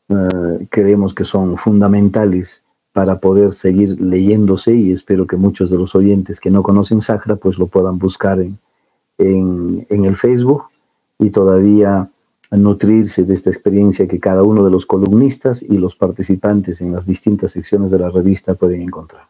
[0.08, 5.94] eh, creemos que son fundamentales para poder seguir leyéndose y espero que muchos de los
[5.94, 8.58] oyentes que no conocen Sahara pues lo puedan buscar en,
[9.18, 10.64] en el Facebook
[11.18, 12.08] y todavía
[12.56, 17.06] nutrirse de esta experiencia que cada uno de los columnistas y los participantes en las
[17.06, 19.28] distintas secciones de la revista pueden encontrar.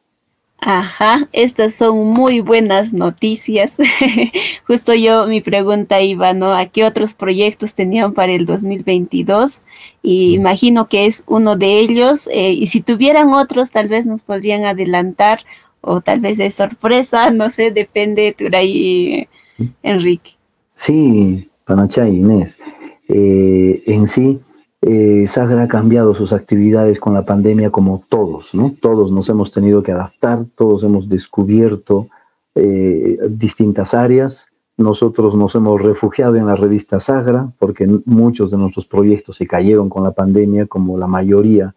[0.62, 3.78] Ajá, estas son muy buenas noticias.
[4.66, 6.52] Justo yo, mi pregunta iba, ¿no?
[6.54, 9.62] ¿A qué otros proyectos tenían para el 2022?
[10.02, 12.28] Y imagino que es uno de ellos.
[12.30, 15.40] Eh, y si tuvieran otros, tal vez nos podrían adelantar
[15.80, 19.28] o tal vez es sorpresa, no sé, depende de ahí,
[19.82, 20.32] Enrique.
[20.74, 22.58] Sí, Panacha Inés.
[23.12, 24.40] Eh, en sí,
[24.82, 28.72] eh, Sagra ha cambiado sus actividades con la pandemia como todos, ¿no?
[28.80, 32.06] Todos nos hemos tenido que adaptar, todos hemos descubierto
[32.54, 34.46] eh, distintas áreas.
[34.76, 39.88] Nosotros nos hemos refugiado en la revista Sagra porque muchos de nuestros proyectos se cayeron
[39.88, 41.74] con la pandemia, como la mayoría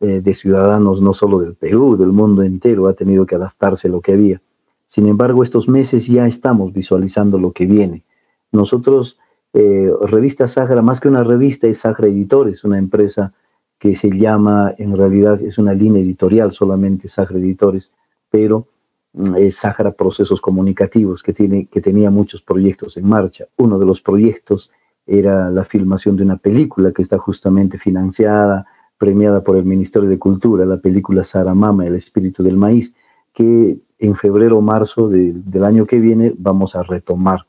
[0.00, 4.00] de ciudadanos, no solo del Perú, del mundo entero, ha tenido que adaptarse a lo
[4.00, 4.40] que había.
[4.84, 8.02] Sin embargo, estos meses ya estamos visualizando lo que viene.
[8.50, 9.16] Nosotros
[9.52, 13.32] eh, revista Sagra, más que una revista, es Sagra Editores, una empresa
[13.78, 17.92] que se llama, en realidad es una línea editorial solamente, Sagra Editores,
[18.30, 18.66] pero
[19.12, 23.46] mm, es Sagra Procesos Comunicativos, que, tiene, que tenía muchos proyectos en marcha.
[23.56, 24.70] Uno de los proyectos
[25.06, 30.18] era la filmación de una película que está justamente financiada, premiada por el Ministerio de
[30.18, 32.94] Cultura, la película Sara Mama, El Espíritu del Maíz,
[33.34, 37.40] que en febrero o marzo del año que viene vamos a retomar.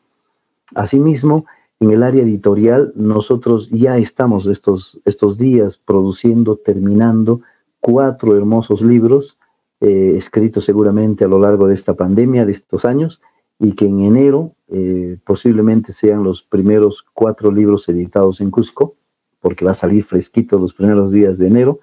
[0.74, 1.46] Asimismo,
[1.80, 7.42] en el área editorial, nosotros ya estamos estos, estos días produciendo, terminando
[7.80, 9.38] cuatro hermosos libros,
[9.82, 13.22] eh, escritos seguramente a lo largo de esta pandemia, de estos años,
[13.60, 18.94] y que en enero eh, posiblemente sean los primeros cuatro libros editados en Cusco,
[19.42, 21.80] porque va a salir fresquito los primeros días de enero.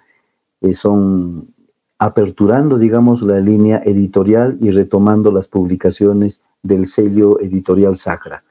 [0.62, 1.54] Eh, son
[1.98, 8.42] aperturando, digamos, la línea editorial y retomando las publicaciones del sello editorial Sacra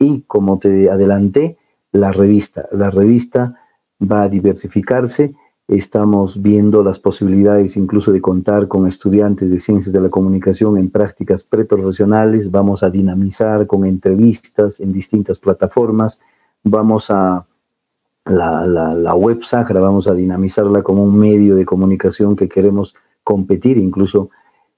[0.00, 1.56] y como te adelanté,
[1.92, 2.66] la revista.
[2.72, 3.54] La revista
[4.00, 5.34] va a diversificarse
[5.70, 10.90] Estamos viendo las posibilidades incluso de contar con estudiantes de ciencias de la comunicación en
[10.90, 12.50] prácticas preprofesionales.
[12.50, 16.18] Vamos a dinamizar con entrevistas en distintas plataformas.
[16.64, 17.46] Vamos a
[18.24, 23.78] la, la, web Sahara, vamos a dinamizarla como un medio de comunicación que queremos competir
[23.78, 24.30] incluso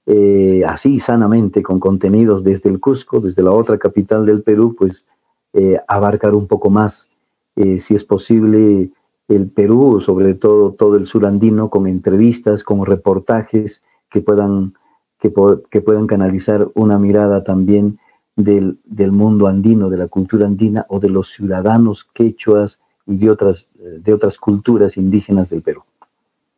[0.05, 5.05] eh, así sanamente con contenidos desde el Cusco, desde la otra capital del Perú, pues
[5.53, 7.09] eh, abarcar un poco más,
[7.55, 8.89] eh, si es posible,
[9.27, 14.73] el Perú, sobre todo todo el sur andino, con entrevistas, con reportajes que puedan,
[15.19, 17.99] que, puedan canalizar una mirada también
[18.35, 23.29] del, del, mundo andino, de la cultura andina o de los ciudadanos quechuas y de
[23.29, 25.83] otras, de otras culturas indígenas del Perú.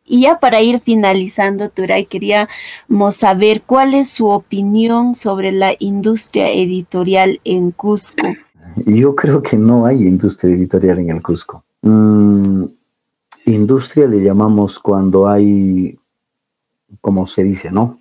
[0.07, 6.51] Y ya para ir finalizando, Turay, queríamos saber cuál es su opinión sobre la industria
[6.51, 8.27] editorial en Cusco.
[8.85, 11.63] Yo creo que no hay industria editorial en el Cusco.
[11.81, 12.65] Mm,
[13.45, 15.97] industria le llamamos cuando hay,
[17.01, 17.99] como se dice, ¿no?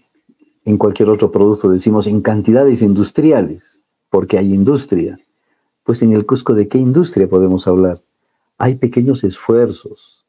[0.64, 5.18] En cualquier otro producto decimos en cantidades industriales, porque hay industria.
[5.84, 8.00] Pues en el Cusco, ¿de qué industria podemos hablar?
[8.56, 10.24] Hay pequeños esfuerzos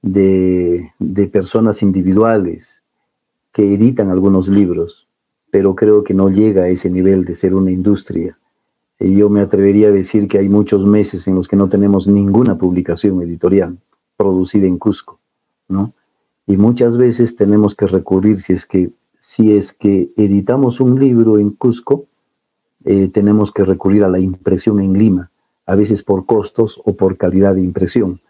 [0.00, 2.82] de, de personas individuales
[3.52, 5.06] que editan algunos libros,
[5.50, 8.38] pero creo que no llega a ese nivel de ser una industria
[9.00, 12.58] yo me atrevería a decir que hay muchos meses en los que no tenemos ninguna
[12.58, 13.78] publicación editorial
[14.16, 15.18] producida en Cusco,
[15.68, 15.94] ¿no?
[16.46, 21.38] Y muchas veces tenemos que recurrir, si es que, si es que editamos un libro
[21.38, 22.04] en Cusco,
[22.84, 25.30] eh, tenemos que recurrir a la impresión en Lima,
[25.64, 28.20] a veces por costos o por calidad de impresión.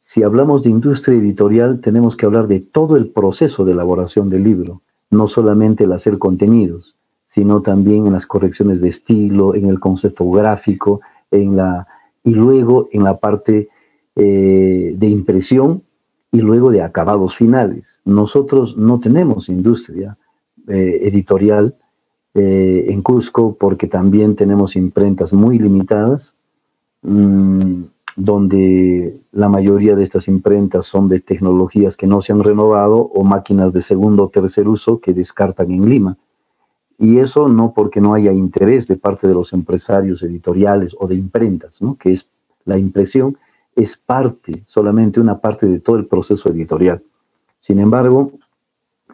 [0.00, 4.44] Si hablamos de industria editorial, tenemos que hablar de todo el proceso de elaboración del
[4.44, 6.97] libro, no solamente el hacer contenidos
[7.28, 11.86] sino también en las correcciones de estilo, en el concepto gráfico, en la,
[12.24, 13.68] y luego en la parte
[14.16, 15.82] eh, de impresión
[16.32, 18.00] y luego de acabados finales.
[18.04, 20.16] Nosotros no tenemos industria
[20.66, 21.74] eh, editorial
[22.34, 26.34] eh, en Cusco porque también tenemos imprentas muy limitadas,
[27.02, 27.82] mm,
[28.16, 33.22] donde la mayoría de estas imprentas son de tecnologías que no se han renovado o
[33.22, 36.16] máquinas de segundo o tercer uso que descartan en Lima.
[36.98, 41.14] Y eso no porque no haya interés de parte de los empresarios editoriales o de
[41.14, 41.96] imprentas, ¿no?
[41.96, 42.28] que es
[42.64, 43.36] la impresión
[43.76, 47.00] es parte, solamente una parte de todo el proceso editorial.
[47.60, 48.32] Sin embargo,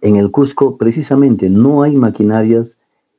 [0.01, 2.79] en el Cusco precisamente no hay maquinarias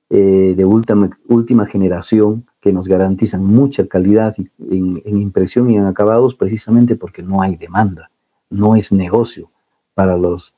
[0.09, 6.33] eh, de última, última generación que nos garantizan mucha calidad en, impresión y en acabados
[6.33, 8.09] precisamente porque no hay demanda,
[8.49, 9.49] no es negocio
[9.93, 10.53] para los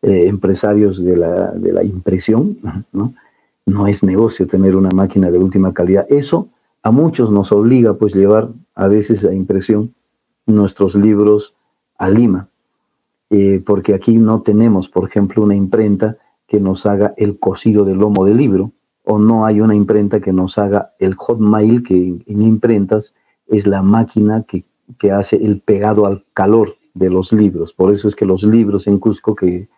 [0.00, 2.58] eh, empresarios de la, de la impresión,
[2.92, 3.12] ¿no?
[3.66, 6.06] No es negocio tener una máquina de última calidad.
[6.08, 6.48] Eso
[6.82, 9.94] a muchos nos obliga pues llevar a veces a impresión
[10.46, 11.54] nuestros libros
[11.98, 12.48] a Lima,
[13.28, 17.98] eh, porque aquí no tenemos, por ejemplo, una imprenta que nos haga el cosido del
[17.98, 18.72] lomo del libro,
[19.04, 23.14] o no hay una imprenta que nos haga el hotmail, que en, imprentas
[23.46, 24.64] es la máquina que,
[24.98, 27.72] que, hace el pegado al calor de los libros.
[27.72, 29.68] Por eso es que los libros en Cusco que,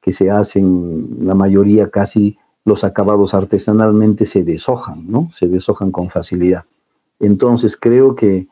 [0.00, 5.28] que se hacen, la mayoría casi los acabados artesanalmente se deshojan, ¿no?
[5.32, 6.64] Se deshojan con facilidad.
[7.20, 8.48] Entonces creo que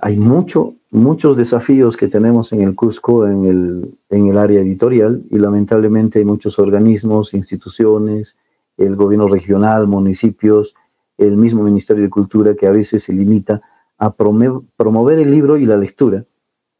[0.00, 5.22] hay mucho, muchos desafíos que tenemos en el Cusco, en el, en el área editorial,
[5.30, 8.36] y lamentablemente hay muchos organismos, instituciones,
[8.78, 10.74] el gobierno regional, municipios,
[11.18, 13.60] el mismo Ministerio de Cultura que a veces se limita
[13.98, 16.24] a promover el libro y la lectura,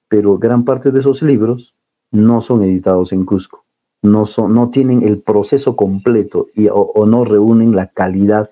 [0.09, 1.75] pero gran parte de esos libros
[2.11, 3.62] no son editados en Cusco
[4.03, 8.51] no, son, no tienen el proceso completo y, o, no reúnen la calidad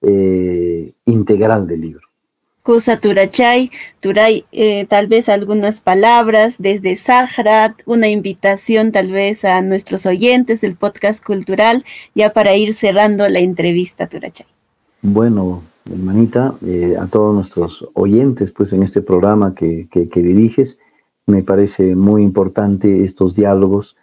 [0.00, 2.08] eh, integral del libro.
[2.62, 9.62] Cosa Turachay, Turay, eh, tal vez algunas palabras desde Sahara, una invitación tal vez a
[9.62, 14.46] nuestros oyentes del podcast cultural, ya para ir cerrando la entrevista, Turachay.
[15.00, 20.78] Bueno, hermanita, eh, a todos nuestros oyentes, pues en este programa que, que, que diriges,
[21.26, 23.96] me parece muy importante estos diálogos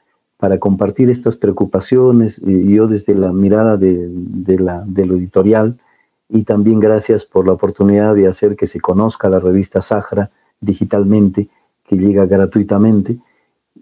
[0.45, 5.75] para compartir estas preocupaciones, yo desde la mirada de, la, lo editorial,
[6.29, 10.29] y también gracias por la oportunidad de hacer que se conozca la revista Sahara
[10.61, 11.47] digitalmente,
[11.83, 13.17] que llega gratuitamente,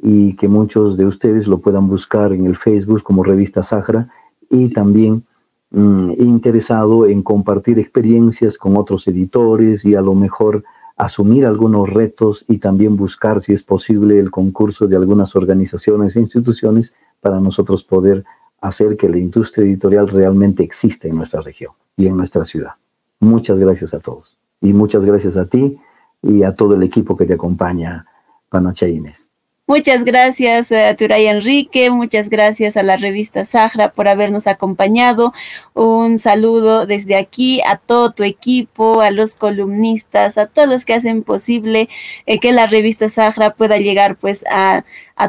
[0.01, 4.07] y que muchos de ustedes lo puedan buscar en el Facebook como revista Sahara,
[4.49, 5.23] y también
[5.71, 10.63] mm, interesado en compartir experiencias con otros editores y a lo mejor
[10.95, 16.21] asumir algunos retos y también buscar, si es posible, el concurso de algunas organizaciones e
[16.21, 18.23] instituciones para nosotros poder
[18.61, 22.73] hacer que la industria editorial realmente exista en nuestra región y en nuestra ciudad.
[23.19, 25.77] Muchas gracias a todos y muchas gracias a ti
[26.21, 28.05] y a todo el equipo que te acompaña,
[28.49, 29.32] Panacha Inés.
[29.65, 35.33] Muchas gracias a Turay Enrique, muchas gracias a la revista Sahara por habernos acompañado.
[35.73, 40.95] Un saludo desde aquí a todo tu equipo, a los columnistas, a todos los que
[40.95, 41.87] hacen posible
[42.25, 44.83] eh, que la revista Sahara pueda llegar pues a,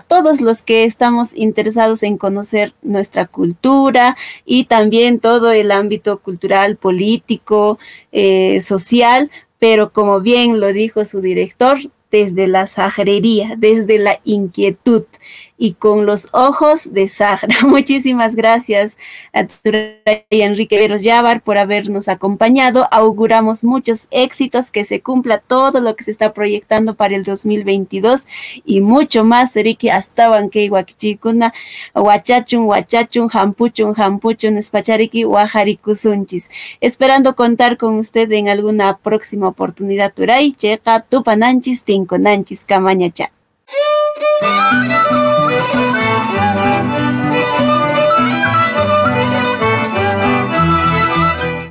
[0.08, 6.76] todos los que estamos interesados en conocer nuestra cultura y también todo el ámbito cultural,
[6.76, 7.78] político,
[8.10, 9.30] eh, social,
[9.60, 11.78] pero como bien lo dijo su director,
[12.14, 15.02] desde la sajería, desde la inquietud
[15.64, 17.62] y con los ojos de Sahara.
[17.66, 18.98] Muchísimas gracias
[19.32, 19.46] a
[20.28, 22.86] Enrique Veros Yavar por habernos acompañado.
[22.90, 28.26] Auguramos muchos éxitos, que se cumpla todo lo que se está proyectando para el 2022
[28.66, 29.54] y mucho más.
[29.54, 31.54] Ricky hasta que Wakichikuna,
[31.94, 36.50] Huachachun, Huachachun, Hampuchun, Hampuchun, Espachariki, Huajarikusunchis.
[36.82, 40.12] Esperando contar con usted en alguna próxima oportunidad.
[40.12, 43.30] Turay, Checa, Tupananchis, Tinconanchis, Camañacha.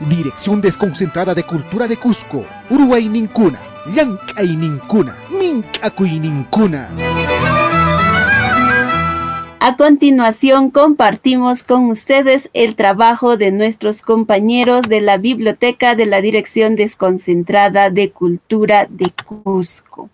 [0.10, 3.60] Dirección Desconcentrada de Cultura de Cusco, Uruguay Nincuna,
[3.94, 6.90] Llancay Nincuna, Mincacuy Nincuna.
[9.60, 16.20] A continuación compartimos con ustedes el trabajo de nuestros compañeros de la Biblioteca de la
[16.20, 20.10] Dirección Desconcentrada de Cultura de Cusco.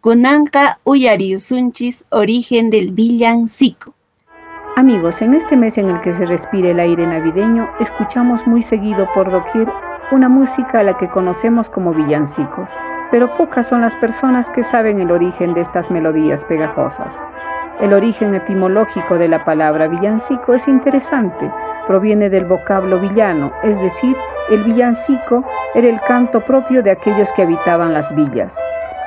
[0.00, 3.94] Kunanka Uyariusunchis, origen del villancico.
[4.76, 9.08] Amigos, en este mes en el que se respira el aire navideño, escuchamos muy seguido
[9.14, 9.68] por doquier
[10.12, 12.70] una música a la que conocemos como villancicos,
[13.10, 17.22] pero pocas son las personas que saben el origen de estas melodías pegajosas.
[17.80, 21.50] El origen etimológico de la palabra villancico es interesante,
[21.86, 24.16] proviene del vocablo villano, es decir,
[24.50, 25.44] el villancico
[25.74, 28.58] era el canto propio de aquellos que habitaban las villas.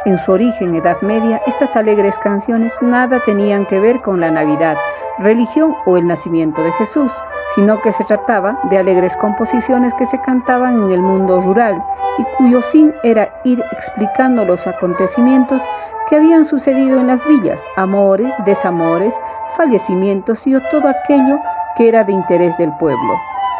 [0.08, 4.78] En su origen, Edad Media, estas alegres canciones nada tenían que ver con la Navidad,
[5.20, 7.12] religión o el nacimiento de Jesús,
[7.54, 11.84] sino que se trataba de alegres composiciones que se cantaban en el mundo rural
[12.18, 15.62] y cuyo fin era ir explicando los acontecimientos
[16.08, 19.14] que habían sucedido en las villas, amores, desamores,
[19.58, 21.38] fallecimientos y todo aquello
[21.76, 23.14] que era de interés del pueblo.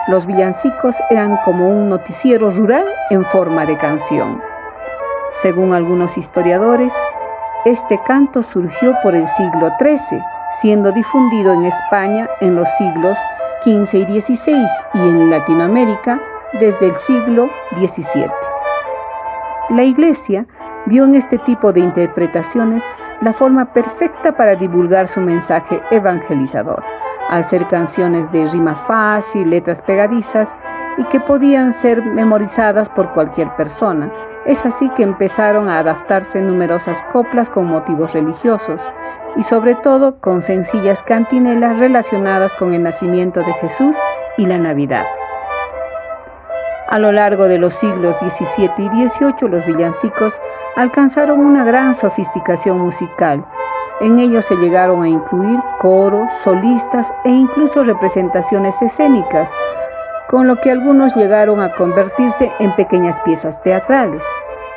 [0.08, 4.47] Los villancicos eran como un noticiero rural en forma de canción.
[5.32, 6.94] Según algunos historiadores,
[7.66, 10.22] este canto surgió por el siglo XIII,
[10.52, 13.18] siendo difundido en España en los siglos
[13.64, 16.22] XV y XVI y en Latinoamérica
[16.54, 18.32] desde el siglo XVII.
[19.70, 20.46] La Iglesia
[20.86, 22.84] vio en este tipo de interpretaciones
[23.22, 26.84] la forma perfecta para divulgar su mensaje evangelizador,
[27.30, 30.56] al ser canciones de rima fácil, letras pegadizas
[30.98, 34.12] y que podían ser memorizadas por cualquier persona,
[34.46, 38.90] es así que empezaron a adaptarse numerosas coplas con motivos religiosos
[39.36, 43.96] y sobre todo con sencillas cantinelas relacionadas con el nacimiento de Jesús
[44.38, 45.06] y la Navidad.
[46.90, 50.42] A lo largo de los siglos XVII y XVIII los villancicos
[50.78, 53.46] alcanzaron una gran sofisticación musical.
[54.00, 59.52] En ellos se llegaron a incluir coros, solistas e incluso representaciones escénicas,
[60.30, 64.24] con lo que algunos llegaron a convertirse en pequeñas piezas teatrales.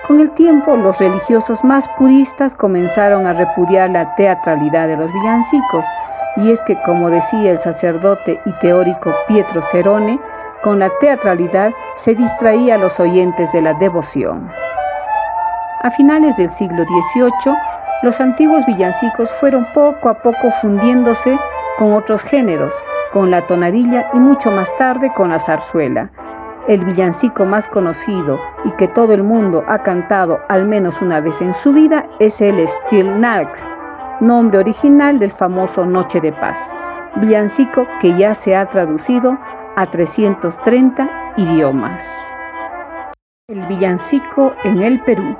[0.06, 5.86] Con el tiempo, los religiosos más puristas comenzaron a repudiar la teatralidad de los villancicos,
[6.36, 10.18] y es que, como decía el sacerdote y teórico Pietro Cerone,
[10.62, 14.50] con la teatralidad se distraía a los oyentes de la devoción.
[15.82, 17.54] A finales del siglo XVIII,
[18.02, 21.38] los antiguos villancicos fueron poco a poco fundiéndose
[21.80, 22.74] con otros géneros,
[23.10, 26.10] con la tonadilla y mucho más tarde con la zarzuela.
[26.68, 31.40] El villancico más conocido y que todo el mundo ha cantado al menos una vez
[31.40, 33.48] en su vida es el Still Night,
[34.20, 36.76] nombre original del famoso Noche de Paz,
[37.16, 39.38] villancico que ya se ha traducido
[39.76, 42.30] a 330 idiomas.
[43.48, 45.34] El villancico en el Perú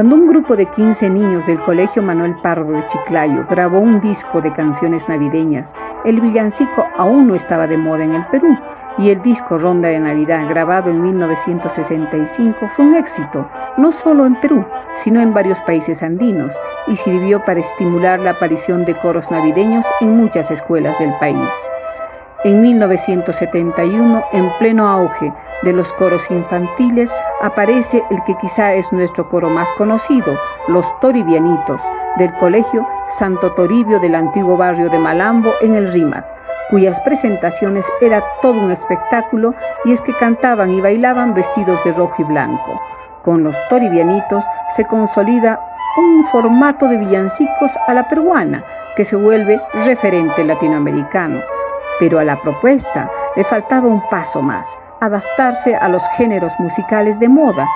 [0.00, 4.40] cuando un grupo de 15 niños del Colegio Manuel Pardo de Chiclayo grabó un disco
[4.40, 5.74] de canciones navideñas,
[6.06, 8.56] el villancico aún no estaba de moda en el Perú
[8.96, 13.46] y el disco Ronda de Navidad, grabado en 1965, fue un éxito,
[13.76, 14.64] no solo en Perú,
[14.96, 16.54] sino en varios países andinos,
[16.86, 21.50] y sirvió para estimular la aparición de coros navideños en muchas escuelas del país.
[22.42, 25.30] En 1971, en pleno auge
[25.62, 31.82] de los coros infantiles, aparece el que quizá es nuestro coro más conocido, los Toribianitos,
[32.16, 36.24] del Colegio Santo Toribio del antiguo barrio de Malambo en el Rímac,
[36.70, 42.14] cuyas presentaciones era todo un espectáculo y es que cantaban y bailaban vestidos de rojo
[42.22, 42.80] y blanco.
[43.22, 45.60] Con los Toribianitos se consolida
[45.98, 48.64] un formato de villancicos a la peruana
[48.96, 51.59] que se vuelve referente latinoamericano.
[52.00, 57.28] Pero a la propuesta le faltaba un paso más, adaptarse a los géneros musicales de
[57.28, 57.68] moda.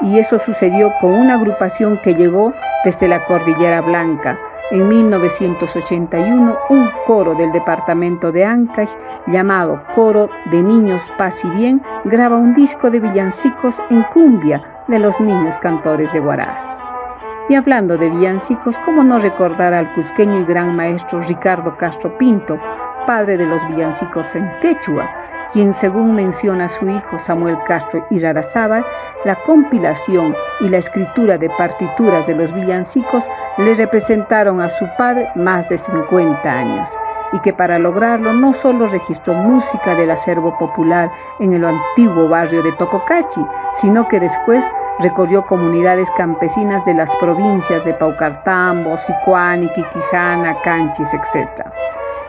[0.00, 2.52] Y eso sucedió con una agrupación que llegó
[2.84, 4.38] desde la Cordillera Blanca.
[4.70, 8.94] En 1981, un coro del departamento de Ancash,
[9.26, 14.98] llamado Coro de Niños Paz y Bien, graba un disco de villancicos en cumbia de
[14.98, 16.80] los niños cantores de Huaraz.
[17.48, 22.58] Y hablando de villancicos, ¿cómo no recordar al cusqueño y gran maestro Ricardo Castro Pinto,
[23.10, 25.10] padre de los villancicos en quechua,
[25.52, 28.86] quien según menciona su hijo Samuel Castro y Rarazábal,
[29.24, 35.28] la compilación y la escritura de partituras de los villancicos le representaron a su padre
[35.34, 36.88] más de 50 años
[37.32, 42.62] y que para lograrlo no solo registró música del acervo popular en el antiguo barrio
[42.62, 43.44] de Tococachi,
[43.74, 44.64] sino que después
[45.00, 51.66] recorrió comunidades campesinas de las provincias de Paucartambo, Sicuani, Quiquijana, Canchis, etc.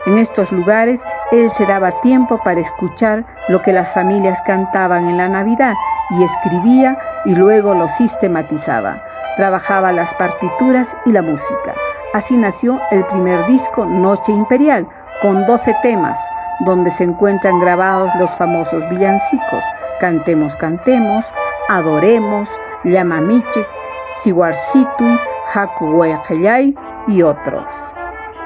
[0.06, 5.16] En estos lugares, él se daba tiempo para escuchar lo que las familias cantaban en
[5.16, 5.74] la Navidad
[6.10, 9.02] y escribía y luego lo sistematizaba.
[9.36, 11.74] Trabajaba las partituras y la música.
[12.14, 14.86] Así nació el primer disco Noche Imperial,
[15.22, 16.20] con 12 temas,
[16.66, 19.64] donde se encuentran grabados los famosos villancicos
[20.02, 21.32] Cantemos, Cantemos,
[21.68, 22.50] Adoremos,
[22.82, 23.64] Yamamiche,
[24.08, 25.16] Siwarsitui,
[25.54, 26.74] Hakuwehayay
[27.06, 27.72] y otros.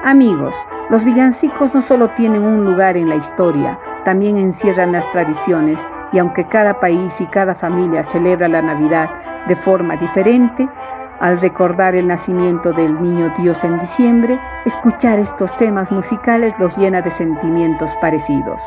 [0.03, 0.55] Amigos,
[0.89, 6.19] los villancicos no solo tienen un lugar en la historia, también encierran las tradiciones y
[6.19, 9.09] aunque cada país y cada familia celebra la Navidad
[9.47, 10.69] de forma diferente,
[11.19, 17.01] al recordar el nacimiento del niño Dios en diciembre, escuchar estos temas musicales los llena
[17.01, 18.61] de sentimientos parecidos.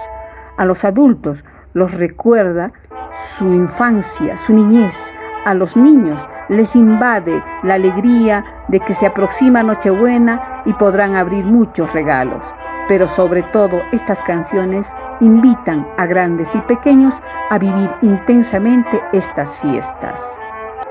[0.56, 2.72] A los adultos los recuerda
[3.12, 5.12] su infancia, su niñez,
[5.44, 11.44] a los niños les invade la alegría de que se aproxima Nochebuena y podrán abrir
[11.46, 12.44] muchos regalos.
[12.88, 20.38] Pero sobre todo estas canciones invitan a grandes y pequeños a vivir intensamente estas fiestas.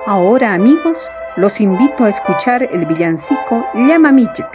[0.05, 0.97] Ahora amigos,
[1.35, 4.47] los invito a escuchar el villancico Llama Michik,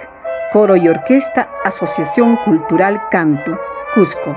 [0.52, 3.56] coro y orquesta Asociación Cultural Cantu,
[3.94, 4.36] Cusco.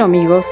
[0.00, 0.46] Bueno amigos,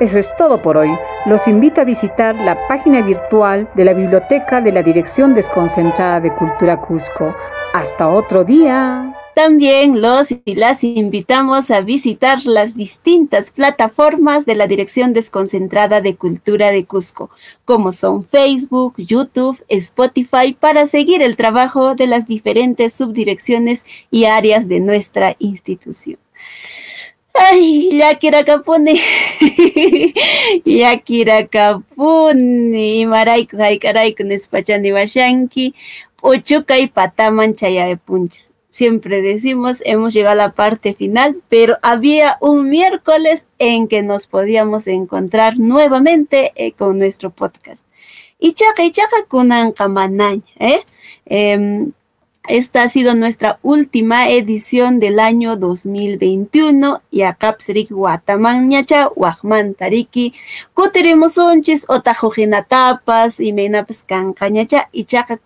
[0.00, 0.88] Eso es todo por hoy.
[1.26, 6.32] Los invito a visitar la página virtual de la Biblioteca de la Dirección Desconcentrada de
[6.32, 7.36] Cultura Cusco.
[7.74, 9.14] Hasta otro día.
[9.34, 16.16] También los y las invitamos a visitar las distintas plataformas de la Dirección Desconcentrada de
[16.16, 17.28] Cultura de Cusco,
[17.66, 24.68] como son Facebook, YouTube, Spotify, para seguir el trabajo de las diferentes subdirecciones y áreas
[24.68, 26.16] de nuestra institución.
[27.38, 28.96] Ay, Yakira Kapuni.
[30.64, 33.00] Yakira Kapuni.
[33.00, 35.74] Imarayku haykarayku nespachani washanki.
[36.22, 37.54] Uchukay pataman
[38.06, 44.02] punches siempre decimos, hemos llegado a la parte final, pero había un miércoles en que
[44.02, 47.86] nos podíamos encontrar nuevamente eh, con nuestro podcast.
[48.38, 49.72] Y chaca y chaca kunan
[50.58, 50.80] ¿eh?
[51.24, 51.92] Em,
[52.48, 57.02] esta ha sido nuestra última edición del año 2021.
[57.10, 57.56] Y acá
[57.90, 60.34] Guataman ñacha, Wahman Tariki,
[60.74, 63.54] Kuteremos unchis, Otajojinatapas, y
[64.06, 65.38] Kankañacha, y Chaca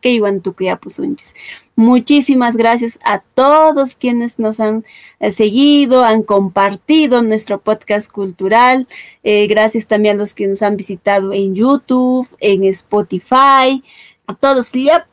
[0.00, 0.42] Keiwan
[0.98, 1.34] unchis.
[1.74, 4.84] Muchísimas gracias a todos quienes nos han
[5.20, 8.86] eh, seguido, han compartido nuestro podcast cultural.
[9.24, 13.82] Eh, gracias también a los que nos han visitado en YouTube, en Spotify.
[14.26, 15.06] A todos, ya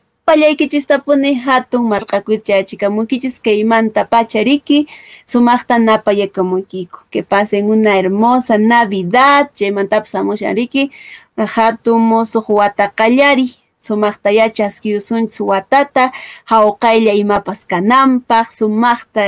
[1.05, 4.87] pone hatun marqakucha chikamukichis keimanta pachariki
[5.25, 6.99] sumaqta napayakamuykiko.
[7.11, 10.91] Que pasen una hermosa Navidad, chaymantapas amushanriki
[11.37, 16.11] hatun musuq wata kallari sumaqta yachaskiyusunchis watata
[16.45, 19.21] hawqaylla imapas kananpaq sumaqta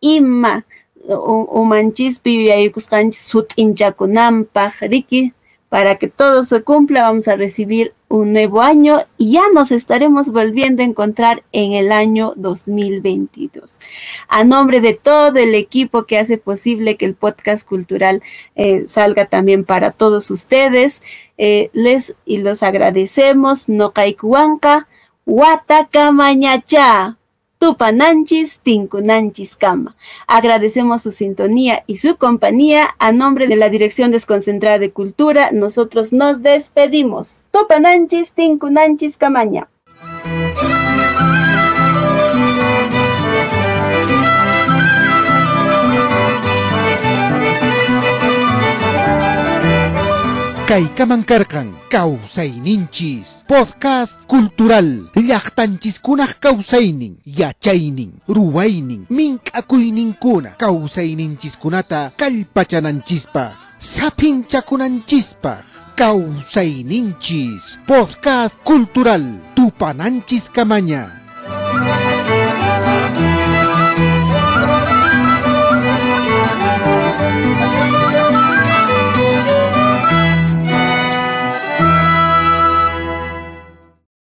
[0.00, 0.62] ima
[1.60, 5.32] umanchispi yuyaykusqanchis sut'inchakunanpaq riki
[5.70, 10.30] para que todo se cumpla, vamos a recibir un nuevo año y ya nos estaremos
[10.30, 13.80] volviendo a encontrar en el año 2022.
[14.28, 18.22] A nombre de todo el equipo que hace posible que el podcast cultural
[18.54, 21.02] eh, salga también para todos ustedes,
[21.38, 23.68] eh, les y los agradecemos.
[23.68, 24.86] No kaikuanka,
[26.12, 27.18] mañacha.
[27.58, 29.96] Tupananchis, Tinkunanchis Kama.
[30.26, 32.90] Agradecemos su sintonía y su compañía.
[32.98, 37.44] A nombre de la Dirección Desconcentrada de Cultura, nosotros nos despedimos.
[37.50, 39.68] Tupananchis, Tinkunanchis Kamaña.
[50.64, 51.24] Kaykaman
[51.92, 65.64] Kausaininchis Podcast cultural Llaqtanchiskunaq kawsaynin yachaynin ruwaynin mink'akuyninkuna kawsayninchiskunata kallpachananchispaq sapinchakunanchispaq
[66.00, 69.22] Kausaininchis Podcast cultural
[69.54, 71.12] Tupananchis kamaña